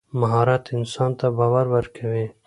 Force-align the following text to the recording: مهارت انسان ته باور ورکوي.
مهارت 0.19 0.63
انسان 0.77 1.11
ته 1.19 1.27
باور 1.37 1.65
ورکوي. 1.75 2.25